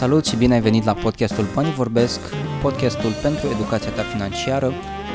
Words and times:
Salut 0.00 0.26
și 0.26 0.36
bine 0.36 0.54
ai 0.54 0.60
venit 0.60 0.84
la 0.84 0.94
podcastul 0.94 1.44
Banii 1.54 1.72
Vorbesc, 1.72 2.20
podcastul 2.62 3.12
pentru 3.22 3.48
educația 3.48 3.90
ta 3.90 4.02
financiară. 4.02 4.72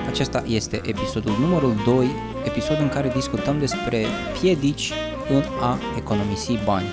Acesta 0.08 0.44
este 0.48 0.82
episodul 0.86 1.32
numărul 1.40 1.74
2, 1.86 2.08
episod 2.46 2.80
în 2.80 2.90
care 2.90 3.10
discutăm 3.10 3.60
despre 3.60 4.06
piedici 4.42 4.92
în 5.30 5.44
a 5.62 5.78
economisi 5.98 6.64
bani. 6.66 6.86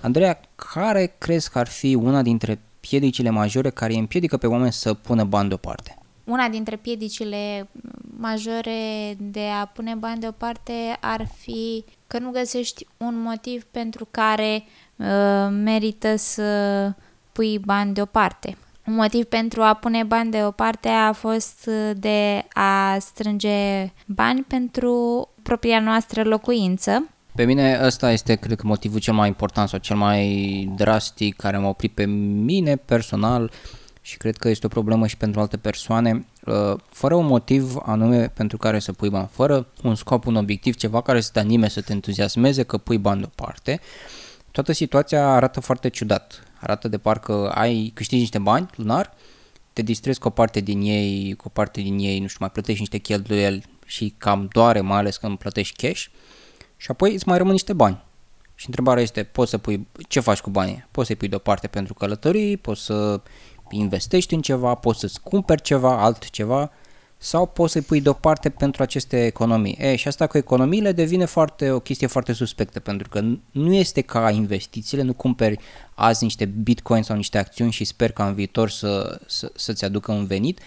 Andreea, 0.00 0.40
care 0.74 1.14
crezi 1.18 1.50
că 1.50 1.58
ar 1.58 1.66
fi 1.66 1.94
una 1.94 2.22
dintre 2.22 2.60
piedicile 2.80 3.30
majore 3.30 3.70
care 3.70 3.92
îi 3.92 3.98
împiedică 3.98 4.36
pe 4.36 4.46
oameni 4.46 4.72
să 4.72 4.94
pună 4.94 5.24
bani 5.24 5.48
deoparte? 5.48 5.98
Una 6.24 6.48
dintre 6.48 6.76
piedicile 6.76 7.68
majore 8.16 9.14
de 9.18 9.44
a 9.60 9.66
pune 9.66 9.94
bani 9.94 10.20
deoparte 10.20 10.72
ar 11.00 11.26
fi 11.36 11.84
că 12.06 12.18
nu 12.18 12.30
găsești 12.30 12.86
un 12.96 13.20
motiv 13.22 13.64
pentru 13.64 14.08
care 14.10 14.64
uh, 14.96 15.06
merită 15.50 16.16
să 16.16 16.44
pui 17.40 17.58
bani 17.58 17.94
deoparte. 17.94 18.56
Un 18.86 18.94
motiv 18.94 19.24
pentru 19.24 19.62
a 19.62 19.74
pune 19.74 20.02
bani 20.02 20.30
deoparte 20.30 20.88
a 20.88 21.12
fost 21.12 21.70
de 21.96 22.44
a 22.52 22.96
strânge 22.98 23.92
bani 24.06 24.42
pentru 24.42 25.28
propria 25.42 25.80
noastră 25.80 26.22
locuință. 26.22 27.08
Pe 27.34 27.44
mine 27.44 27.80
ăsta 27.82 28.12
este, 28.12 28.34
cred 28.34 28.56
că, 28.58 28.66
motivul 28.66 29.00
cel 29.00 29.14
mai 29.14 29.28
important 29.28 29.68
sau 29.68 29.78
cel 29.78 29.96
mai 29.96 30.72
drastic 30.76 31.36
care 31.36 31.58
m-a 31.58 31.68
oprit 31.68 31.92
pe 31.92 32.04
mine 32.44 32.76
personal 32.76 33.50
și 34.00 34.16
cred 34.16 34.36
că 34.36 34.48
este 34.48 34.66
o 34.66 34.68
problemă 34.68 35.06
și 35.06 35.16
pentru 35.16 35.40
alte 35.40 35.56
persoane, 35.56 36.26
uh, 36.44 36.74
fără 36.88 37.14
un 37.14 37.26
motiv 37.26 37.76
anume 37.82 38.28
pentru 38.28 38.56
care 38.56 38.78
să 38.78 38.92
pui 38.92 39.10
bani, 39.10 39.28
fără 39.30 39.66
un 39.82 39.94
scop, 39.94 40.26
un 40.26 40.36
obiectiv, 40.36 40.74
ceva 40.74 41.00
care 41.02 41.20
să 41.20 41.30
te 41.32 41.38
anime, 41.38 41.68
să 41.68 41.80
te 41.80 41.92
entuziasmeze 41.92 42.62
că 42.62 42.78
pui 42.78 42.98
bani 42.98 43.20
deoparte, 43.20 43.80
toată 44.50 44.72
situația 44.72 45.28
arată 45.28 45.60
foarte 45.60 45.88
ciudat. 45.88 46.44
Arată 46.60 46.88
de 46.88 46.98
parcă 46.98 47.50
ai 47.54 47.90
câștigi 47.94 48.20
niște 48.20 48.38
bani 48.38 48.70
lunar, 48.74 49.14
te 49.72 49.82
distrezi 49.82 50.18
cu 50.18 50.26
o 50.26 50.30
parte 50.30 50.60
din 50.60 50.80
ei, 50.80 51.34
cu 51.34 51.44
o 51.46 51.50
parte 51.50 51.80
din 51.80 51.98
ei, 51.98 52.18
nu 52.18 52.26
știu, 52.26 52.38
mai 52.40 52.50
plătești 52.50 52.80
niște 52.80 52.98
cheltuieli 52.98 53.64
și 53.86 54.14
cam 54.18 54.48
doare, 54.52 54.80
mai 54.80 54.98
ales 54.98 55.16
când 55.16 55.38
plătești 55.38 55.86
cash 55.86 56.06
și 56.76 56.90
apoi 56.90 57.12
îți 57.12 57.28
mai 57.28 57.36
rămân 57.36 57.52
niște 57.52 57.72
bani. 57.72 58.02
Și 58.54 58.66
întrebarea 58.66 59.02
este, 59.02 59.22
poți 59.22 59.50
să 59.50 59.58
pui, 59.58 59.86
ce 60.08 60.20
faci 60.20 60.40
cu 60.40 60.50
banii? 60.50 60.86
Poți 60.90 61.06
să-i 61.06 61.16
pui 61.16 61.28
deoparte 61.28 61.66
pentru 61.66 61.94
călătorii, 61.94 62.56
poți 62.56 62.84
să 62.84 63.20
investești 63.70 64.34
în 64.34 64.40
ceva, 64.40 64.74
poți 64.74 65.00
să-ți 65.00 65.20
cumperi 65.20 65.62
ceva, 65.62 66.02
altceva, 66.02 66.70
sau 67.22 67.46
poți 67.46 67.72
să-i 67.72 67.82
pui 67.82 68.00
deoparte 68.00 68.50
pentru 68.50 68.82
aceste 68.82 69.26
economii. 69.26 69.76
E, 69.80 69.96
și 69.96 70.08
asta 70.08 70.26
cu 70.26 70.36
economiile 70.36 70.92
devine 70.92 71.24
foarte, 71.24 71.70
o 71.70 71.80
chestie 71.80 72.06
foarte 72.06 72.32
suspectă, 72.32 72.80
pentru 72.80 73.08
că 73.08 73.20
nu 73.50 73.74
este 73.74 74.00
ca 74.00 74.30
investițiile, 74.30 75.02
nu 75.02 75.12
cumperi 75.12 75.58
azi 75.94 76.24
niște 76.24 76.44
bitcoin 76.44 77.02
sau 77.02 77.16
niște 77.16 77.38
acțiuni 77.38 77.72
și 77.72 77.84
sper 77.84 78.12
ca 78.12 78.26
în 78.26 78.34
viitor 78.34 78.70
să, 78.70 79.20
să, 79.26 79.52
să-ți 79.54 79.84
aducă 79.84 80.12
un 80.12 80.26
venit. 80.26 80.60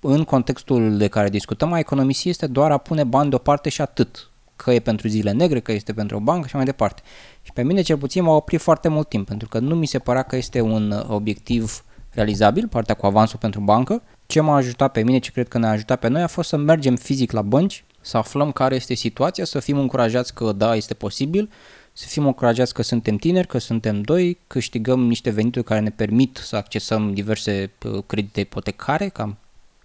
În 0.00 0.24
contextul 0.24 0.96
de 0.96 1.08
care 1.08 1.28
discutăm, 1.28 1.72
a 1.72 1.78
economisi 1.78 2.28
este 2.28 2.46
doar 2.46 2.70
a 2.70 2.76
pune 2.76 3.04
bani 3.04 3.30
deoparte 3.30 3.68
și 3.68 3.80
atât. 3.80 4.30
Că 4.56 4.72
e 4.72 4.80
pentru 4.80 5.08
zile 5.08 5.30
negre, 5.30 5.60
că 5.60 5.72
este 5.72 5.92
pentru 5.92 6.16
o 6.16 6.20
bancă 6.20 6.48
și 6.48 6.56
mai 6.56 6.64
departe. 6.64 7.02
Și 7.42 7.52
pe 7.52 7.62
mine 7.62 7.82
cel 7.82 7.96
puțin 7.96 8.22
m-a 8.22 8.34
oprit 8.34 8.60
foarte 8.60 8.88
mult 8.88 9.08
timp, 9.08 9.26
pentru 9.26 9.48
că 9.48 9.58
nu 9.58 9.74
mi 9.74 9.86
se 9.86 9.98
părea 9.98 10.22
că 10.22 10.36
este 10.36 10.60
un 10.60 11.04
obiectiv 11.08 11.84
realizabil, 12.20 12.68
partea 12.68 12.94
cu 12.94 13.06
avansul 13.06 13.38
pentru 13.38 13.60
bancă. 13.60 14.02
Ce 14.26 14.40
m-a 14.40 14.56
ajutat 14.56 14.92
pe 14.92 15.02
mine, 15.02 15.18
ce 15.18 15.30
cred 15.30 15.48
că 15.48 15.58
ne-a 15.58 15.70
ajutat 15.70 15.98
pe 15.98 16.08
noi, 16.08 16.22
a 16.22 16.26
fost 16.26 16.48
să 16.48 16.56
mergem 16.56 16.96
fizic 16.96 17.32
la 17.32 17.42
bănci, 17.42 17.84
să 18.00 18.16
aflăm 18.16 18.52
care 18.52 18.74
este 18.74 18.94
situația, 18.94 19.44
să 19.44 19.58
fim 19.58 19.78
încurajați 19.78 20.34
că 20.34 20.52
da, 20.52 20.74
este 20.74 20.94
posibil, 20.94 21.50
să 21.92 22.06
fim 22.08 22.26
încurajați 22.26 22.74
că 22.74 22.82
suntem 22.82 23.16
tineri, 23.16 23.46
că 23.46 23.58
suntem 23.58 24.00
doi, 24.02 24.38
câștigăm 24.46 25.00
niște 25.06 25.30
venituri 25.30 25.64
care 25.64 25.80
ne 25.80 25.90
permit 25.90 26.36
să 26.42 26.56
accesăm 26.56 27.14
diverse 27.14 27.70
uh, 27.84 28.02
credite 28.06 28.40
ipotecare, 28.40 29.08
cam 29.08 29.36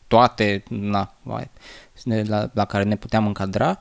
toate 0.07 0.63
na, 0.69 1.13
la, 2.03 2.49
la 2.53 2.65
care 2.65 2.83
ne 2.83 2.95
puteam 2.95 3.27
încadra 3.27 3.79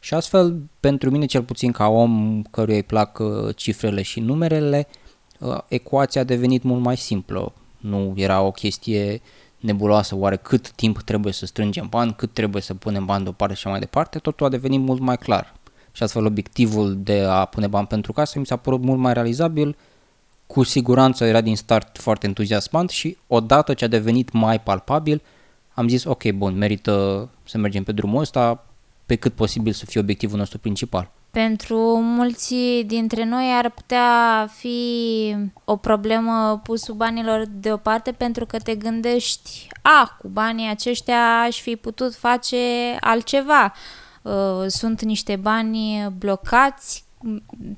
și 0.00 0.14
astfel, 0.14 0.62
pentru 0.80 1.10
mine 1.10 1.26
cel 1.26 1.42
puțin 1.42 1.72
ca 1.72 1.88
om 1.88 2.42
căruia 2.50 2.76
îi 2.76 2.82
plac 2.82 3.18
uh, 3.18 3.56
cifrele 3.56 4.02
și 4.02 4.20
numerele, 4.20 4.86
uh, 5.38 5.58
ecuația 5.68 6.20
a 6.20 6.24
devenit 6.24 6.62
mult 6.62 6.82
mai 6.82 6.96
simplă 6.96 7.52
nu 7.88 8.12
era 8.16 8.40
o 8.40 8.50
chestie 8.50 9.20
nebuloasă, 9.60 10.14
oare 10.14 10.36
cât 10.36 10.70
timp 10.70 11.02
trebuie 11.02 11.32
să 11.32 11.46
strângem 11.46 11.86
bani, 11.88 12.14
cât 12.14 12.32
trebuie 12.32 12.62
să 12.62 12.74
punem 12.74 13.04
bani 13.04 13.22
deoparte 13.22 13.54
și 13.54 13.66
mai 13.66 13.78
departe, 13.78 14.18
totul 14.18 14.46
a 14.46 14.48
devenit 14.48 14.80
mult 14.80 15.00
mai 15.00 15.18
clar. 15.18 15.54
Și 15.92 16.02
astfel 16.02 16.26
obiectivul 16.26 16.96
de 17.02 17.20
a 17.20 17.44
pune 17.44 17.66
bani 17.66 17.86
pentru 17.86 18.12
casă 18.12 18.38
mi 18.38 18.46
s-a 18.46 18.56
părut 18.56 18.80
mult 18.80 18.98
mai 18.98 19.12
realizabil, 19.12 19.76
cu 20.46 20.62
siguranță 20.62 21.24
era 21.24 21.40
din 21.40 21.56
start 21.56 21.98
foarte 21.98 22.26
entuziasmant 22.26 22.90
și 22.90 23.16
odată 23.26 23.74
ce 23.74 23.84
a 23.84 23.88
devenit 23.88 24.32
mai 24.32 24.60
palpabil, 24.60 25.22
am 25.74 25.88
zis 25.88 26.04
ok, 26.04 26.30
bun, 26.30 26.56
merită 26.56 27.28
să 27.44 27.58
mergem 27.58 27.82
pe 27.82 27.92
drumul 27.92 28.20
ăsta, 28.20 28.64
pe 29.06 29.16
cât 29.16 29.32
posibil 29.32 29.72
să 29.72 29.84
fie 29.84 30.00
obiectivul 30.00 30.38
nostru 30.38 30.58
principal. 30.58 31.10
Pentru 31.36 31.78
mulți 32.00 32.54
dintre 32.86 33.24
noi 33.24 33.52
ar 33.52 33.70
putea 33.70 34.48
fi 34.52 35.36
o 35.64 35.76
problemă 35.76 36.60
pusul 36.62 36.94
banilor 36.94 37.46
deoparte 37.50 38.12
pentru 38.12 38.46
că 38.46 38.58
te 38.58 38.74
gândești, 38.74 39.68
a, 39.82 40.16
cu 40.18 40.28
banii 40.28 40.70
aceștia 40.70 41.40
aș 41.40 41.60
fi 41.60 41.76
putut 41.76 42.14
face 42.14 42.56
altceva. 43.00 43.72
Uh, 44.22 44.32
sunt 44.66 45.02
niște 45.02 45.36
bani 45.36 46.06
blocați 46.18 47.04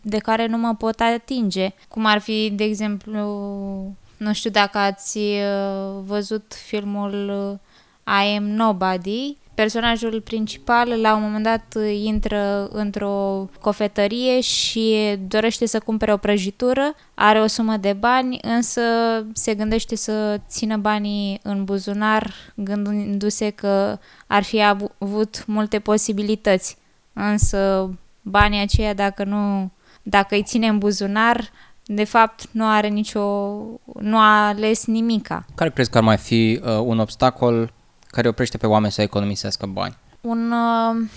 de 0.02 0.18
care 0.18 0.46
nu 0.46 0.58
mă 0.58 0.74
pot 0.74 1.00
atinge. 1.00 1.72
Cum 1.88 2.04
ar 2.04 2.18
fi, 2.18 2.50
de 2.50 2.64
exemplu, 2.64 3.22
nu 4.16 4.32
știu 4.32 4.50
dacă 4.50 4.78
ați 4.78 5.18
uh, 5.18 6.00
văzut 6.04 6.54
filmul 6.54 7.48
uh, 8.04 8.22
I 8.24 8.36
Am 8.36 8.44
Nobody, 8.44 9.36
personajul 9.58 10.20
principal 10.20 11.00
la 11.00 11.14
un 11.14 11.22
moment 11.22 11.44
dat 11.44 11.76
intră 12.02 12.68
într-o 12.72 13.48
cofetărie 13.60 14.40
și 14.40 15.16
dorește 15.28 15.66
să 15.66 15.78
cumpere 15.78 16.12
o 16.12 16.16
prăjitură, 16.16 16.94
are 17.14 17.40
o 17.40 17.46
sumă 17.46 17.76
de 17.76 17.92
bani, 17.92 18.38
însă 18.42 18.80
se 19.32 19.54
gândește 19.54 19.96
să 19.96 20.40
țină 20.48 20.76
banii 20.76 21.40
în 21.42 21.64
buzunar, 21.64 22.32
gândindu-se 22.54 23.50
că 23.50 23.98
ar 24.26 24.42
fi 24.42 24.62
avut 24.62 25.44
multe 25.46 25.78
posibilități. 25.78 26.76
Însă 27.12 27.90
banii 28.22 28.60
aceia, 28.60 28.94
dacă 28.94 29.24
nu, 29.24 29.70
dacă 30.02 30.34
îi 30.34 30.42
ține 30.42 30.66
în 30.66 30.78
buzunar, 30.78 31.50
de 31.84 32.04
fapt 32.04 32.48
nu 32.50 32.66
are 32.66 32.88
nicio, 32.88 33.20
nu 34.00 34.16
a 34.18 34.46
ales 34.46 34.86
nimica. 34.86 35.44
Care 35.54 35.70
crezi 35.70 35.90
că 35.90 35.98
ar 35.98 36.04
mai 36.04 36.16
fi 36.16 36.60
uh, 36.62 36.78
un 36.84 36.98
obstacol 36.98 37.72
care 38.10 38.28
oprește 38.28 38.56
pe 38.56 38.66
oameni 38.66 38.92
să 38.92 39.02
economisească 39.02 39.66
bani? 39.66 39.96
Un 40.20 40.52
uh, 40.52 41.08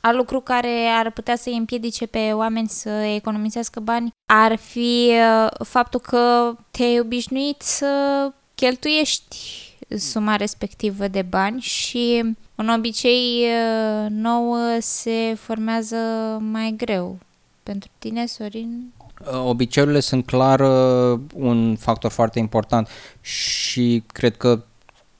alt 0.00 0.16
lucru 0.16 0.40
care 0.40 0.86
ar 0.98 1.10
putea 1.10 1.36
să 1.36 1.48
îi 1.48 1.56
împiedice 1.56 2.06
pe 2.06 2.32
oameni 2.32 2.68
să 2.68 2.88
economisească 2.90 3.80
bani 3.80 4.10
ar 4.26 4.56
fi 4.56 5.10
uh, 5.10 5.66
faptul 5.66 6.00
că 6.00 6.54
te-ai 6.70 7.00
obișnuit 7.00 7.62
să 7.62 7.86
cheltuiești 8.54 9.36
suma 9.88 10.36
respectivă 10.36 11.08
de 11.08 11.22
bani 11.22 11.60
și 11.60 12.34
un 12.54 12.68
obicei 12.68 13.44
uh, 13.44 14.06
nou 14.10 14.56
se 14.78 15.36
formează 15.38 15.96
mai 16.40 16.74
greu. 16.76 17.18
Pentru 17.62 17.90
tine, 17.98 18.26
Sorin? 18.26 18.92
Uh, 19.32 19.44
obiceiurile 19.44 20.00
sunt 20.00 20.26
clar 20.26 20.60
uh, 20.60 21.20
un 21.34 21.76
factor 21.76 22.10
foarte 22.10 22.38
important 22.38 22.88
și 23.20 24.02
cred 24.12 24.36
că 24.36 24.64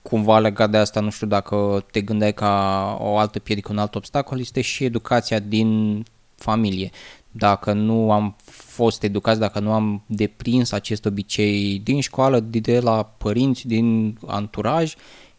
cumva 0.09 0.39
legat 0.39 0.71
de 0.71 0.77
asta, 0.77 1.01
nu 1.01 1.11
știu 1.11 1.27
dacă 1.27 1.85
te 1.91 2.01
gândeai 2.01 2.35
ca 2.35 2.97
o 3.01 3.19
altă 3.19 3.39
piedică, 3.39 3.73
un 3.73 3.79
alt 3.79 3.95
obstacol, 3.95 4.41
este 4.41 4.61
și 4.61 4.85
educația 4.85 5.39
din 5.39 6.03
familie. 6.35 6.91
Dacă 7.31 7.73
nu 7.73 8.13
am 8.13 8.37
fost 8.47 9.03
educați, 9.03 9.41
dacă 9.41 9.59
nu 9.59 9.73
am 9.73 10.03
deprins 10.07 10.73
acest 10.73 11.05
obicei 11.05 11.79
din 11.79 12.01
școală, 12.01 12.41
de 12.41 12.81
la 12.81 13.03
părinți, 13.19 13.67
din 13.67 14.19
anturaj, 14.27 14.95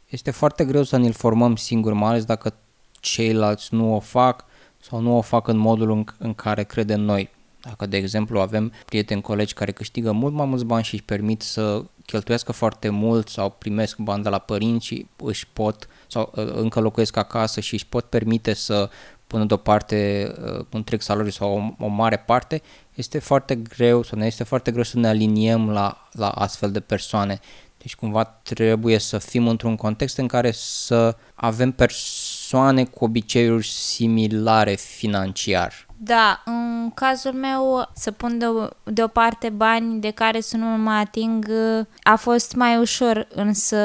este 0.09 0.31
foarte 0.31 0.65
greu 0.65 0.83
să 0.83 0.97
ne-l 0.97 1.13
formăm 1.13 1.55
singur, 1.55 1.93
mai 1.93 2.09
ales 2.09 2.25
dacă 2.25 2.53
ceilalți 2.99 3.73
nu 3.73 3.95
o 3.95 3.99
fac 3.99 4.45
sau 4.81 4.99
nu 4.99 5.17
o 5.17 5.21
fac 5.21 5.47
în 5.47 5.57
modul 5.57 5.91
în, 5.91 6.05
în 6.17 6.33
care 6.33 6.63
credem 6.63 7.01
noi. 7.01 7.29
Dacă, 7.67 7.85
de 7.85 7.97
exemplu, 7.97 8.39
avem 8.39 8.71
prieteni, 8.85 9.21
colegi 9.21 9.53
care 9.53 9.71
câștigă 9.71 10.11
mult 10.11 10.33
mai 10.33 10.45
mulți 10.45 10.65
bani 10.65 10.83
și 10.83 10.93
își 10.93 11.03
permit 11.03 11.41
să 11.41 11.83
cheltuiască 12.05 12.51
foarte 12.51 12.89
mult 12.89 13.27
sau 13.27 13.49
primesc 13.49 13.97
bani 13.97 14.23
de 14.23 14.29
la 14.29 14.37
părinți 14.37 14.85
și 14.85 15.07
își 15.15 15.47
pot, 15.53 15.87
sau 16.07 16.31
uh, 16.35 16.51
încă 16.53 16.79
locuiesc 16.79 17.17
acasă 17.17 17.59
și 17.59 17.73
își 17.73 17.87
pot 17.87 18.05
permite 18.05 18.53
să 18.53 18.89
pună 19.27 19.45
deoparte 19.45 20.31
uh, 20.43 20.65
întreg 20.69 21.01
salariu 21.01 21.31
sau 21.31 21.75
o, 21.79 21.85
o 21.85 21.87
mare 21.87 22.17
parte, 22.17 22.61
este 22.93 23.19
foarte 23.19 23.55
greu 23.55 24.03
sau 24.03 24.17
ne 24.17 24.25
este 24.25 24.43
foarte 24.43 24.71
greu 24.71 24.83
să 24.83 24.99
ne 24.99 25.07
aliniem 25.07 25.69
la, 25.69 26.07
la 26.11 26.29
astfel 26.29 26.71
de 26.71 26.79
persoane. 26.79 27.39
Deci 27.77 27.95
cumva 27.95 28.23
trebuie 28.23 28.97
să 28.97 29.17
fim 29.17 29.47
într-un 29.47 29.75
context 29.75 30.17
în 30.17 30.27
care 30.27 30.51
să 30.51 31.15
avem 31.33 31.71
persoane 31.71 32.36
persoane 32.49 32.83
cu 32.83 33.03
obiceiuri 33.03 33.67
similare 33.67 34.75
financiar. 34.75 35.85
Da, 35.97 36.41
în 36.45 36.91
cazul 36.93 37.33
meu 37.33 37.89
să 37.93 38.11
pun 38.11 38.37
de, 38.37 38.45
deoparte 38.83 39.49
bani 39.49 39.99
de 39.99 40.11
care 40.11 40.39
să 40.39 40.57
nu 40.57 40.65
mă 40.65 40.75
mai 40.75 41.01
ating 41.01 41.51
a 42.03 42.15
fost 42.15 42.55
mai 42.55 42.77
ușor, 42.77 43.27
însă 43.35 43.77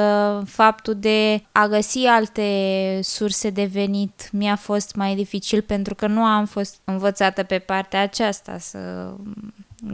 faptul 0.47 0.94
de 0.94 1.43
a 1.53 1.67
găsi 1.67 1.99
alte 1.99 3.00
surse 3.03 3.50
de 3.50 3.64
venit 3.64 4.29
mi-a 4.32 4.56
fost 4.56 4.94
mai 4.94 5.15
dificil 5.15 5.62
pentru 5.62 5.94
că 5.94 6.06
nu 6.06 6.23
am 6.23 6.44
fost 6.44 6.81
învățată 6.85 7.43
pe 7.43 7.58
partea 7.58 8.00
aceasta 8.00 8.58
să 8.58 9.12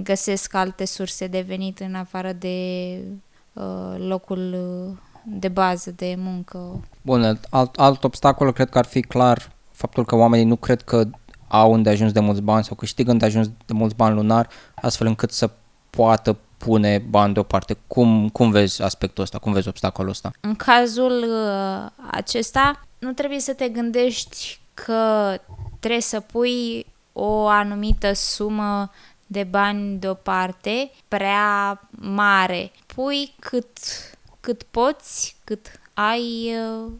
găsesc 0.02 0.54
alte 0.54 0.84
surse 0.84 1.26
de 1.26 1.44
venit 1.46 1.78
în 1.78 1.94
afară 1.94 2.32
de 2.32 2.98
uh, 3.52 3.94
locul 3.98 4.56
de 5.24 5.48
bază 5.48 5.90
de 5.90 6.14
muncă. 6.18 6.80
Bun, 7.02 7.40
alt, 7.50 7.76
alt 7.76 8.04
obstacol 8.04 8.52
cred 8.52 8.68
că 8.68 8.78
ar 8.78 8.84
fi 8.84 9.00
clar 9.00 9.52
faptul 9.70 10.04
că 10.04 10.14
oamenii 10.14 10.44
nu 10.44 10.56
cred 10.56 10.82
că 10.82 11.04
au 11.48 11.72
unde 11.72 11.90
ajuns 11.90 12.12
de 12.12 12.20
mulți 12.20 12.40
bani 12.40 12.64
sau 12.64 12.76
câștigă 12.76 13.10
unde 13.10 13.24
ajuns 13.24 13.50
de 13.66 13.72
mulți 13.72 13.94
bani 13.94 14.14
lunar, 14.14 14.48
astfel 14.74 15.06
încât 15.06 15.30
să 15.32 15.50
poată 15.90 16.36
pune 16.56 16.98
bani 16.98 17.32
deoparte. 17.32 17.76
Cum, 17.86 18.28
cum 18.28 18.50
vezi 18.50 18.82
aspectul 18.82 19.22
ăsta? 19.22 19.38
Cum 19.38 19.52
vezi 19.52 19.68
obstacolul 19.68 20.10
ăsta? 20.10 20.30
În 20.40 20.54
cazul 20.54 21.24
uh, 21.28 21.90
acesta, 22.10 22.82
nu 22.98 23.12
trebuie 23.12 23.40
să 23.40 23.52
te 23.52 23.68
gândești 23.68 24.60
că 24.74 25.34
trebuie 25.78 26.00
să 26.00 26.20
pui 26.20 26.86
o 27.12 27.46
anumită 27.46 28.12
sumă 28.12 28.90
de 29.26 29.44
bani 29.44 29.98
deoparte 29.98 30.90
prea 31.08 31.80
mare. 31.90 32.70
Pui 32.94 33.34
cât, 33.38 33.68
cât 34.48 34.62
poți, 34.62 35.36
cât 35.44 35.80
ai 35.94 36.54
uh, 36.84 36.92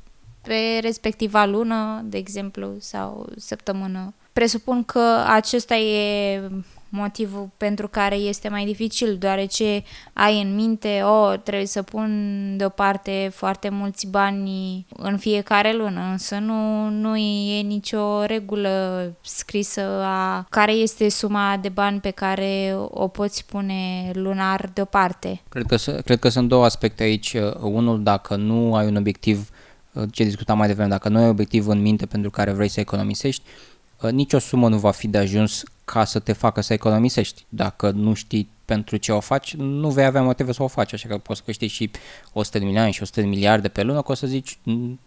pe 0.43 0.79
respectiva 0.81 1.45
lună, 1.45 2.03
de 2.05 2.17
exemplu, 2.17 2.75
sau 2.79 3.29
săptămână. 3.37 4.15
Presupun 4.33 4.85
că 4.85 5.25
acesta 5.27 5.77
e 5.77 6.51
motivul 6.89 7.51
pentru 7.57 7.89
care 7.89 8.15
este 8.15 8.49
mai 8.49 8.65
dificil, 8.65 9.17
deoarece 9.19 9.83
ai 10.13 10.43
în 10.43 10.55
minte, 10.55 11.01
o, 11.03 11.09
oh, 11.09 11.39
trebuie 11.43 11.67
să 11.67 11.83
pun 11.83 12.11
deoparte 12.57 13.31
foarte 13.33 13.69
mulți 13.69 14.07
bani 14.07 14.87
în 14.97 15.17
fiecare 15.17 15.73
lună, 15.77 16.01
însă 16.11 16.39
nu, 16.39 16.89
nu 16.89 17.17
e 17.17 17.61
nicio 17.61 18.25
regulă 18.25 19.13
scrisă 19.21 19.81
a 20.05 20.47
care 20.51 20.73
este 20.73 21.09
suma 21.09 21.59
de 21.61 21.69
bani 21.69 22.01
pe 22.01 22.11
care 22.11 22.77
o 22.77 23.09
poți 23.09 23.47
pune 23.47 24.11
lunar 24.13 24.71
deoparte. 24.75 25.41
Cred 25.49 25.67
că, 25.67 25.77
cred 26.05 26.19
că 26.19 26.29
sunt 26.29 26.49
două 26.49 26.65
aspecte 26.65 27.03
aici. 27.03 27.37
Unul, 27.61 28.03
dacă 28.03 28.37
nu 28.37 28.75
ai 28.75 28.87
un 28.87 28.97
obiectiv, 28.97 29.51
ce 30.11 30.25
discutam 30.25 30.59
mai 30.59 30.67
devreme, 30.67 30.89
dacă 30.89 31.09
nu 31.09 31.19
ai 31.19 31.29
obiectiv 31.29 31.69
în 31.69 31.81
minte 31.81 32.07
pentru 32.07 32.31
care 32.31 32.53
vrei 32.53 32.69
să 32.69 32.81
economisești, 32.81 33.43
Uh, 34.03 34.11
nicio 34.11 34.39
sumă 34.39 34.69
nu 34.69 34.79
va 34.79 34.91
fi 34.91 35.09
de 35.09 35.19
ajuns 35.19 35.63
ca 35.93 36.05
să 36.05 36.19
te 36.19 36.33
facă 36.33 36.61
să 36.61 36.73
economisești. 36.73 37.45
Dacă 37.49 37.91
nu 37.91 38.15
știi 38.15 38.49
pentru 38.65 38.97
ce 38.97 39.13
o 39.13 39.21
faci, 39.21 39.55
nu 39.55 39.91
vei 39.91 40.05
avea 40.05 40.23
motive 40.23 40.53
să 40.53 40.63
o 40.63 40.67
faci, 40.67 40.93
așa 40.93 41.09
că 41.09 41.19
poți 41.19 41.39
să 41.39 41.45
câștigi 41.47 41.75
și 41.75 41.91
100 42.33 42.59
de 42.59 42.65
milioane 42.65 42.91
și 42.91 43.03
100 43.03 43.21
de 43.21 43.27
miliarde 43.27 43.69
pe 43.69 43.83
lună, 43.83 44.03
că 44.03 44.13
o 44.13 44.15
să 44.15 44.27
zici, 44.27 44.59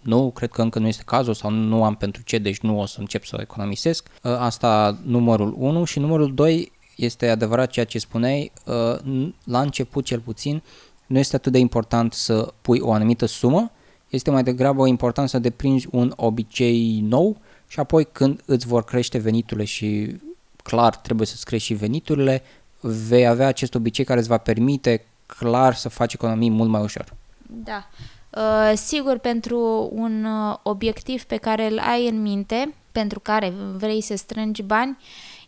nu, 0.02 0.32
cred 0.32 0.50
că 0.50 0.62
încă 0.62 0.80
nu 0.80 0.88
este 0.88 1.04
cazul 1.06 1.34
sau 1.34 1.50
nu 1.50 1.84
am 1.84 1.96
pentru 1.96 2.22
ce, 2.22 2.38
deci 2.38 2.60
nu 2.60 2.80
o 2.80 2.86
să 2.86 3.00
încep 3.00 3.24
să 3.24 3.38
economisesc. 3.42 4.08
Uh, 4.24 4.32
asta 4.40 5.00
numărul 5.04 5.56
1 5.58 5.84
și 5.84 6.00
numărul 6.00 6.34
2 6.34 6.72
este 6.96 7.30
adevărat 7.30 7.70
ceea 7.70 7.86
ce 7.86 8.00
spuneai, 8.00 8.52
uh, 8.66 9.30
la 9.44 9.62
început 9.62 10.06
cel 10.06 10.20
puțin, 10.20 10.64
nu 11.08 11.18
este 11.18 11.36
atât 11.36 11.52
de 11.52 11.58
important 11.58 12.14
să 12.14 12.54
pui 12.62 12.80
o 12.80 12.92
anumită 12.92 13.26
sumă, 13.26 13.72
este 14.10 14.32
mai 14.32 14.44
degrabă 14.44 14.88
important 14.88 15.30
să 15.30 15.40
deprinzi 15.40 15.88
un 15.92 16.14
obicei 16.16 17.00
nou 17.08 17.38
și 17.68 17.80
apoi 17.80 18.08
când 18.12 18.42
îți 18.46 18.68
vor 18.68 18.84
crește 18.84 19.18
veniturile 19.18 19.66
și 19.66 20.16
clar 20.64 20.96
trebuie 20.96 21.28
să-ți 21.28 21.46
crești 21.46 21.68
și 21.68 21.74
veniturile, 21.74 22.44
vei 22.80 23.28
avea 23.28 23.48
acest 23.48 23.76
obicei 23.76 24.06
care 24.06 24.20
îți 24.20 24.28
va 24.28 24.38
permite 24.38 25.06
clar 25.26 25.76
să 25.76 25.90
faci 25.90 26.14
economii 26.14 26.50
mult 26.50 26.70
mai 26.70 26.82
ușor. 26.82 27.14
Da. 27.48 27.88
Uh, 28.30 28.78
sigur, 28.78 29.18
pentru 29.18 29.90
un 29.94 30.24
uh, 30.24 30.58
obiectiv 30.64 31.24
pe 31.24 31.36
care 31.36 31.72
îl 31.72 31.80
ai 31.80 32.08
în 32.08 32.22
minte, 32.22 32.74
pentru 32.92 33.20
care 33.20 33.54
vrei 33.78 34.02
să 34.02 34.16
strângi 34.16 34.62
bani, 34.62 34.98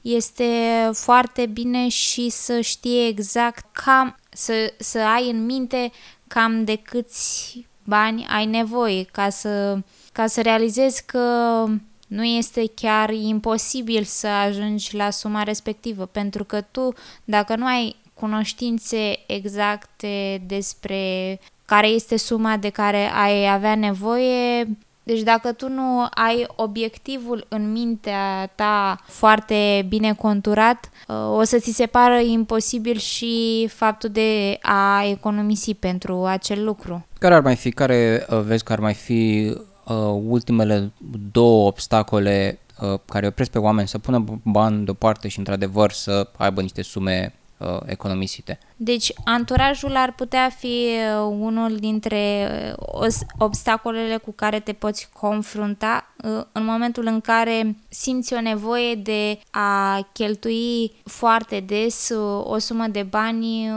este 0.02 0.46
foarte 0.94 1.46
bine 1.46 1.88
și 1.88 2.30
să 2.30 2.60
știi 2.60 3.08
exact 3.08 3.66
cam, 3.72 4.16
să, 4.30 4.74
să 4.78 5.00
ai 5.00 5.30
în 5.30 5.46
minte 5.46 5.92
cam 6.28 6.64
de 6.64 6.76
câți 6.76 7.66
bani 7.84 8.26
ai 8.30 8.46
nevoie 8.46 9.04
ca 9.04 9.30
să, 9.30 9.78
ca 10.12 10.28
să 10.28 10.42
realizezi 10.42 11.06
că 11.06 11.66
nu 12.14 12.24
este 12.24 12.64
chiar 12.76 13.10
imposibil 13.10 14.04
să 14.04 14.28
ajungi 14.28 14.96
la 14.96 15.10
suma 15.10 15.44
respectivă, 15.44 16.06
pentru 16.06 16.44
că 16.44 16.62
tu, 16.72 16.94
dacă 17.24 17.56
nu 17.56 17.66
ai 17.66 17.96
cunoștințe 18.14 19.20
exacte 19.28 20.44
despre 20.48 21.40
care 21.66 21.88
este 21.88 22.18
suma 22.18 22.58
de 22.58 22.70
care 22.70 23.10
ai 23.24 23.52
avea 23.54 23.76
nevoie, 23.76 24.68
deci 25.04 25.22
dacă 25.22 25.52
tu 25.52 25.70
nu 25.70 26.08
ai 26.10 26.46
obiectivul 26.56 27.46
în 27.50 27.72
mintea 27.72 28.52
ta 28.56 29.00
foarte 29.08 29.86
bine 29.88 30.14
conturat, 30.14 30.90
o 31.32 31.44
să 31.44 31.58
ți 31.58 31.72
se 31.72 31.86
pară 31.86 32.20
imposibil 32.20 32.98
și 32.98 33.68
faptul 33.72 34.10
de 34.10 34.58
a 34.62 35.04
economisi 35.06 35.74
pentru 35.74 36.26
acel 36.26 36.64
lucru. 36.64 37.08
Care 37.20 37.34
ar 37.34 37.42
mai 37.42 37.56
fi, 37.56 37.72
care 37.72 38.26
uh, 38.30 38.40
vezi 38.40 38.64
că 38.64 38.74
ar 38.74 38.80
mai 38.80 38.94
fi 38.94 39.54
uh, 39.84 39.96
ultimele 40.28 40.92
două 41.32 41.68
obstacole 41.68 42.60
uh, 42.82 43.00
care 43.06 43.28
opresc 43.28 43.52
pe 43.52 43.58
oameni 43.58 43.88
să 43.88 43.98
pună 43.98 44.24
bani 44.44 44.86
deoparte 44.86 45.28
și 45.28 45.38
într-adevăr 45.38 45.92
să 45.92 46.30
aibă 46.38 46.62
niște 46.62 46.82
sume 46.82 47.34
uh, 47.58 47.80
economisite. 47.86 48.60
Deci 48.76 49.14
anturajul 49.24 49.96
ar 49.96 50.14
putea 50.14 50.50
fi 50.58 50.66
uh, 50.66 51.36
unul 51.40 51.76
dintre 51.76 52.48
uh, 52.80 53.14
obstacolele 53.38 54.18
cu 54.18 54.32
care 54.32 54.60
te 54.60 54.74
poți 54.74 55.10
confrunta 55.20 56.14
uh, 56.24 56.44
în 56.52 56.64
momentul 56.66 57.06
în 57.06 57.22
care 57.22 57.76
simți 57.90 58.34
o 58.34 58.42
nevoie 58.42 58.96
de 58.96 59.40
a 59.50 60.08
cheltui 60.14 60.92
foarte 61.04 61.60
des 61.60 62.10
o 62.44 62.58
sumă 62.58 62.86
de 62.88 63.04
bani 63.04 63.72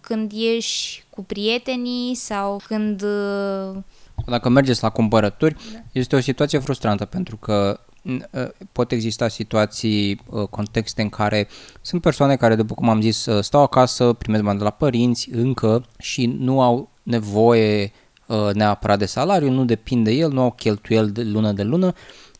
când 0.00 0.32
ieși 0.32 1.04
cu 1.10 1.24
prietenii 1.24 2.14
sau 2.14 2.60
când 2.66 3.04
dacă 4.26 4.48
mergeți 4.48 4.82
la 4.82 4.90
cumpărături, 4.90 5.56
da. 5.72 5.78
este 5.92 6.16
o 6.16 6.20
situație 6.20 6.58
frustrantă 6.58 7.04
pentru 7.04 7.36
că 7.36 7.80
ă, 8.34 8.52
pot 8.72 8.92
exista 8.92 9.28
situații, 9.28 10.20
ă, 10.32 10.46
contexte 10.46 11.02
în 11.02 11.08
care 11.08 11.48
sunt 11.80 12.00
persoane 12.00 12.36
care, 12.36 12.54
după 12.54 12.74
cum 12.74 12.88
am 12.88 13.00
zis, 13.00 13.26
ă, 13.26 13.40
stau 13.40 13.62
acasă, 13.62 14.12
primesc 14.12 14.42
bani 14.42 14.58
de 14.58 14.64
la 14.64 14.70
părinți 14.70 15.30
încă 15.32 15.84
și 15.98 16.26
nu 16.26 16.60
au 16.60 16.90
nevoie 17.02 17.92
neapărat 18.52 18.98
de 18.98 19.06
salariu, 19.06 19.50
nu 19.50 19.64
depinde 19.64 20.10
de 20.10 20.16
el, 20.16 20.32
nu 20.32 20.40
au 20.40 20.50
cheltuieli 20.50 21.10
de 21.10 21.22
lună 21.22 21.52
de 21.52 21.62
lună 21.62 21.94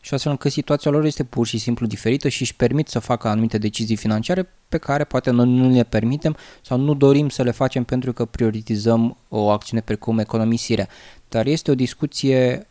și 0.05 0.13
astfel 0.13 0.31
încât 0.31 0.51
situația 0.51 0.91
lor 0.91 1.05
este 1.05 1.23
pur 1.23 1.47
și 1.47 1.57
simplu 1.57 1.85
diferită 1.85 2.27
și 2.27 2.41
își 2.41 2.55
permit 2.55 2.87
să 2.87 2.99
facă 2.99 3.27
anumite 3.27 3.57
decizii 3.57 3.95
financiare 3.95 4.49
pe 4.69 4.77
care 4.77 5.03
poate 5.03 5.29
noi 5.29 5.49
nu 5.49 5.69
le 5.69 5.83
permitem 5.83 6.35
sau 6.61 6.77
nu 6.77 6.93
dorim 6.93 7.29
să 7.29 7.43
le 7.43 7.51
facem 7.51 7.83
pentru 7.83 8.13
că 8.13 8.25
prioritizăm 8.25 9.17
o 9.29 9.49
acțiune 9.49 9.81
precum 9.81 10.19
economisirea. 10.19 10.87
Dar 11.33 11.45
este 11.45 11.71
o 11.71 11.75
discuție 11.75 12.67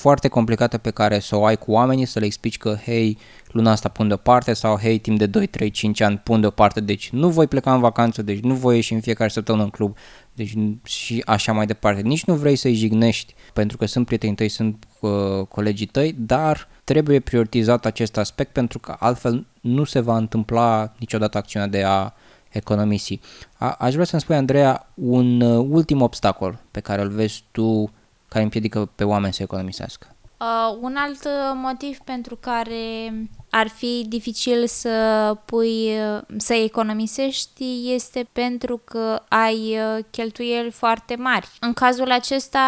foarte 0.00 0.28
complicată 0.28 0.78
pe 0.78 0.90
care 0.90 1.18
să 1.18 1.36
o 1.36 1.44
ai 1.44 1.56
cu 1.56 1.72
oamenii, 1.72 2.04
să 2.04 2.18
le 2.18 2.24
explici 2.24 2.58
că, 2.58 2.76
hei, 2.84 3.18
luna 3.48 3.70
asta 3.70 3.88
pun 3.88 4.08
deoparte 4.08 4.52
sau, 4.52 4.76
hei, 4.76 4.98
timp 4.98 5.18
de 5.18 5.26
2, 5.26 5.46
3, 5.46 5.70
5 5.70 6.00
ani 6.00 6.18
pun 6.18 6.40
deoparte, 6.40 6.80
deci 6.80 7.10
nu 7.10 7.28
voi 7.28 7.46
pleca 7.46 7.74
în 7.74 7.80
vacanță, 7.80 8.22
deci 8.22 8.40
nu 8.40 8.54
voi 8.54 8.74
ieși 8.74 8.92
în 8.92 9.00
fiecare 9.00 9.30
săptămână 9.30 9.64
în 9.64 9.70
club, 9.70 9.96
deci 10.32 10.54
și 10.84 11.22
așa 11.26 11.52
mai 11.52 11.66
departe. 11.66 12.00
Nici 12.00 12.24
nu 12.24 12.34
vrei 12.34 12.56
să-i 12.56 12.74
jignești 12.74 13.34
pentru 13.52 13.76
că 13.76 13.86
sunt 13.86 14.06
prietenii 14.06 14.36
tăi, 14.36 14.48
sunt 14.48 14.84
uh, 15.00 15.10
colegii 15.48 15.86
tăi, 15.86 16.14
dar 16.18 16.68
trebuie 16.84 17.20
prioritizat 17.20 17.86
acest 17.86 18.16
aspect 18.16 18.52
pentru 18.52 18.78
că 18.78 18.96
altfel 18.98 19.46
nu 19.60 19.84
se 19.84 20.00
va 20.00 20.16
întâmpla 20.16 20.92
niciodată 20.98 21.38
acțiunea 21.38 21.68
de 21.68 21.82
a 21.82 22.12
economisi. 22.52 23.20
A, 23.58 23.76
aș 23.78 23.92
vrea 23.92 24.04
să-mi 24.04 24.22
spui, 24.22 24.36
Andreea, 24.36 24.88
un 24.94 25.40
uh, 25.40 25.66
ultim 25.70 26.00
obstacol 26.00 26.58
pe 26.70 26.80
care 26.80 27.02
îl 27.02 27.08
vezi 27.08 27.44
tu 27.50 27.90
care 28.28 28.44
împiedică 28.44 28.90
pe 28.94 29.04
oameni 29.04 29.32
să 29.32 29.42
economisească? 29.42 30.06
Uh, 30.40 30.78
un 30.80 30.94
alt 30.98 31.28
motiv 31.54 31.98
pentru 31.98 32.36
care 32.36 33.14
ar 33.50 33.68
fi 33.68 34.04
dificil 34.08 34.66
să 34.66 35.36
pui, 35.44 35.90
să 36.36 36.54
economisești 36.54 37.92
este 37.94 38.28
pentru 38.32 38.80
că 38.84 39.22
ai 39.28 39.78
uh, 39.78 40.04
cheltuieli 40.10 40.70
foarte 40.70 41.16
mari. 41.16 41.48
În 41.60 41.72
cazul 41.72 42.10
acesta, 42.10 42.60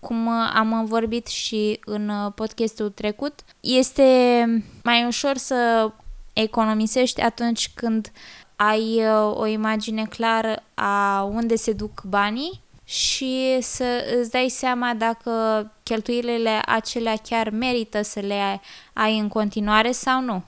cum 0.00 0.28
am 0.28 0.84
vorbit 0.84 1.26
și 1.26 1.80
în 1.84 2.10
podcastul 2.34 2.90
trecut, 2.90 3.40
este 3.60 4.02
mai 4.82 5.04
ușor 5.06 5.36
să 5.36 5.90
economisești 6.32 7.20
atunci 7.20 7.70
când 7.74 8.12
ai 8.56 9.02
uh, 9.04 9.36
o 9.36 9.46
imagine 9.46 10.04
clară 10.04 10.62
a 10.74 11.22
unde 11.22 11.56
se 11.56 11.72
duc 11.72 12.02
banii 12.08 12.62
și 12.84 13.58
să 13.60 13.84
îți 14.20 14.30
dai 14.30 14.48
seama 14.48 14.94
dacă 14.98 15.30
cheltuielile 15.82 16.60
acelea 16.66 17.14
chiar 17.28 17.50
merită 17.50 18.02
să 18.02 18.20
le 18.20 18.34
ai, 18.34 18.60
ai 18.92 19.18
în 19.18 19.28
continuare 19.28 19.92
sau 19.92 20.20
nu. 20.20 20.42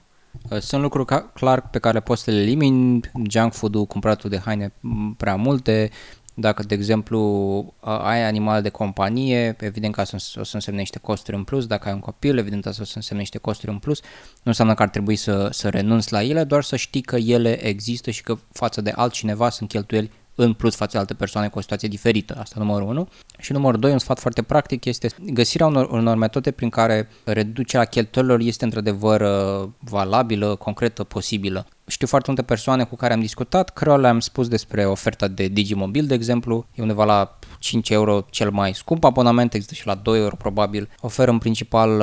Sunt 0.58 0.82
lucruri 0.82 1.30
clar 1.34 1.68
pe 1.70 1.78
care 1.78 2.00
poți 2.00 2.22
să 2.22 2.30
le 2.30 2.40
elimini, 2.40 3.00
junk 3.28 3.52
food-ul, 3.52 3.86
cumpăratul 3.86 4.30
de 4.30 4.40
haine 4.44 4.72
prea 5.16 5.36
multe, 5.36 5.90
dacă, 6.38 6.62
de 6.62 6.74
exemplu, 6.74 7.74
ai 7.80 8.24
animale 8.24 8.60
de 8.60 8.68
companie, 8.68 9.56
evident 9.60 9.94
că 9.94 10.00
o 10.00 10.42
să 10.42 10.50
însemne 10.52 10.80
niște 10.80 10.98
costuri 10.98 11.36
în 11.36 11.44
plus. 11.44 11.66
Dacă 11.66 11.88
ai 11.88 11.94
un 11.94 12.00
copil, 12.00 12.38
evident 12.38 12.62
că 12.62 12.68
o 12.68 12.84
să 12.84 12.92
însemne 12.94 13.20
niște 13.22 13.38
costuri 13.38 13.72
în 13.72 13.78
plus. 13.78 14.00
Nu 14.34 14.42
înseamnă 14.42 14.74
că 14.74 14.82
ar 14.82 14.88
trebui 14.88 15.16
să, 15.16 15.48
să 15.52 15.68
renunți 15.68 16.12
la 16.12 16.22
ele, 16.22 16.44
doar 16.44 16.62
să 16.62 16.76
știi 16.76 17.00
că 17.00 17.16
ele 17.16 17.64
există 17.66 18.10
și 18.10 18.22
că 18.22 18.38
față 18.52 18.80
de 18.80 18.92
altcineva 18.96 19.50
sunt 19.50 19.68
cheltuieli 19.68 20.10
în 20.34 20.52
plus 20.52 20.74
față 20.74 20.90
de 20.92 20.98
alte 20.98 21.14
persoane 21.14 21.48
cu 21.48 21.58
o 21.58 21.60
situație 21.60 21.88
diferită. 21.88 22.36
Asta 22.38 22.54
numărul 22.58 22.88
1. 22.88 23.08
Și 23.38 23.52
numărul 23.52 23.80
2, 23.80 23.92
un 23.92 23.98
sfat 23.98 24.18
foarte 24.18 24.42
practic, 24.42 24.84
este 24.84 25.08
găsirea 25.32 25.66
unor, 25.66 25.90
unor 25.90 26.16
metode 26.16 26.50
prin 26.50 26.68
care 26.68 27.08
reducerea 27.24 27.84
cheltuielor 27.84 28.40
este 28.40 28.64
într-adevăr 28.64 29.20
uh, 29.20 29.68
valabilă, 29.78 30.54
concretă, 30.54 31.04
posibilă. 31.04 31.66
Știu 31.88 32.06
foarte 32.06 32.30
multe 32.30 32.44
persoane 32.44 32.84
cu 32.84 32.96
care 32.96 33.12
am 33.12 33.20
discutat, 33.20 33.70
cărora 33.70 33.96
le-am 33.96 34.20
spus 34.20 34.48
despre 34.48 34.84
oferta 34.84 35.28
de 35.28 35.48
Digimobil, 35.48 36.06
de 36.06 36.14
exemplu, 36.14 36.66
e 36.74 36.82
undeva 36.82 37.04
la 37.04 37.38
5 37.58 37.90
euro 37.90 38.26
cel 38.30 38.50
mai 38.50 38.74
scump 38.74 39.04
abonament, 39.04 39.54
există 39.54 39.74
și 39.74 39.86
la 39.86 39.94
2 39.94 40.18
euro 40.18 40.36
probabil. 40.36 40.88
Oferă 41.00 41.30
în 41.30 41.38
principal 41.38 42.00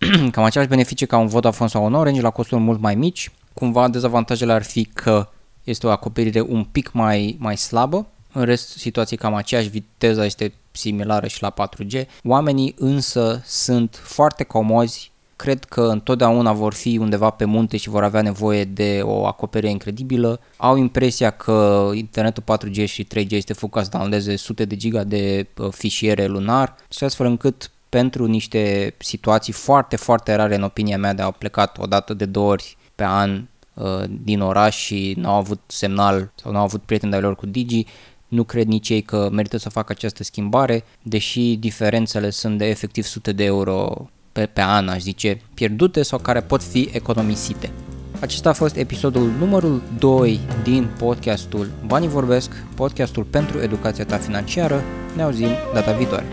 uh, 0.00 0.30
cam 0.32 0.44
același 0.44 0.68
beneficii 0.68 1.06
ca 1.06 1.18
un 1.18 1.26
Vodafone 1.26 1.70
sau 1.70 1.84
un 1.84 1.94
Orange 1.94 2.20
la 2.20 2.30
costuri 2.30 2.60
mult 2.60 2.80
mai 2.80 2.94
mici. 2.94 3.30
Cumva 3.52 3.88
dezavantajele 3.88 4.52
ar 4.52 4.62
fi 4.62 4.84
că 4.84 5.28
este 5.64 5.86
o 5.86 5.90
acoperire 5.90 6.40
un 6.40 6.64
pic 6.64 6.92
mai, 6.92 7.36
mai 7.38 7.56
slabă, 7.56 8.06
în 8.32 8.44
rest 8.44 8.68
situații 8.68 9.16
cam 9.16 9.34
aceeași, 9.34 9.68
viteza 9.68 10.24
este 10.24 10.54
similară 10.70 11.26
și 11.26 11.42
la 11.42 11.54
4G. 11.54 12.06
Oamenii 12.24 12.74
însă 12.78 13.42
sunt 13.44 14.00
foarte 14.02 14.44
comozi, 14.44 15.12
cred 15.36 15.64
că 15.64 15.80
întotdeauna 15.80 16.52
vor 16.52 16.74
fi 16.74 16.98
undeva 16.98 17.30
pe 17.30 17.44
munte 17.44 17.76
și 17.76 17.88
vor 17.88 18.02
avea 18.02 18.22
nevoie 18.22 18.64
de 18.64 19.00
o 19.02 19.26
acoperire 19.26 19.70
incredibilă. 19.70 20.40
Au 20.56 20.76
impresia 20.76 21.30
că 21.30 21.90
internetul 21.94 22.42
4G 22.42 22.84
și 22.84 23.06
3G 23.06 23.30
este 23.30 23.52
făcut 23.52 23.82
să 23.82 23.88
downloadeze 23.90 24.36
sute 24.36 24.64
de 24.64 24.76
giga 24.76 25.04
de 25.04 25.46
uh, 25.56 25.68
fișiere 25.70 26.26
lunar 26.26 26.74
și 26.90 27.04
astfel 27.04 27.26
încât 27.26 27.70
pentru 27.88 28.26
niște 28.26 28.94
situații 28.98 29.52
foarte, 29.52 29.96
foarte 29.96 30.34
rare 30.34 30.54
în 30.54 30.62
opinia 30.62 30.98
mea 30.98 31.12
de 31.12 31.22
a 31.22 31.30
plecat 31.30 31.78
o 31.78 31.86
dată 31.86 32.14
de 32.14 32.24
două 32.24 32.50
ori 32.50 32.76
pe 32.94 33.04
an 33.04 33.42
Uh, 33.76 34.04
din 34.22 34.40
oraș 34.40 34.76
și 34.76 35.14
n-au 35.16 35.34
avut 35.34 35.60
semnal 35.66 36.32
sau 36.34 36.52
n-au 36.52 36.62
avut 36.62 36.82
prieteni 36.82 37.12
de 37.12 37.18
lor 37.18 37.34
cu 37.34 37.46
Digi, 37.46 37.86
nu 38.28 38.44
cred 38.44 38.66
nici 38.66 38.88
ei 38.88 39.02
că 39.02 39.28
merită 39.32 39.56
să 39.56 39.68
facă 39.68 39.92
această 39.92 40.22
schimbare, 40.22 40.84
deși 41.02 41.56
diferențele 41.56 42.30
sunt 42.30 42.58
de 42.58 42.64
efectiv 42.64 43.04
sute 43.04 43.32
de 43.32 43.44
euro 43.44 44.08
pe, 44.36 44.46
pe 44.46 44.60
an, 44.60 44.88
aș 44.88 45.00
zice, 45.00 45.40
pierdute 45.54 46.02
sau 46.02 46.18
care 46.18 46.40
pot 46.40 46.62
fi 46.62 46.88
economisite. 46.92 47.70
Acesta 48.20 48.48
a 48.48 48.52
fost 48.52 48.76
episodul 48.76 49.30
numărul 49.38 49.82
2 49.98 50.40
din 50.62 50.88
podcastul 50.98 51.70
Banii 51.86 52.08
Vorbesc, 52.08 52.50
podcastul 52.74 53.22
pentru 53.22 53.58
educația 53.58 54.04
ta 54.04 54.16
financiară. 54.16 54.82
Ne 55.16 55.22
auzim 55.22 55.48
data 55.74 55.92
viitoare. 55.92 56.26